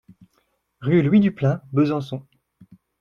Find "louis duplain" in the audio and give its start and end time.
1.03-1.61